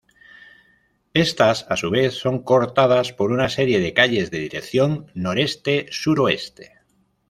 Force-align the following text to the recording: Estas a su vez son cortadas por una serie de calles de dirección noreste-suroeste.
Estas 1.13 1.67
a 1.69 1.77
su 1.77 1.91
vez 1.91 2.15
son 2.15 2.41
cortadas 2.41 3.13
por 3.13 3.31
una 3.31 3.49
serie 3.49 3.79
de 3.79 3.93
calles 3.93 4.31
de 4.31 4.39
dirección 4.39 5.11
noreste-suroeste. 5.13 6.79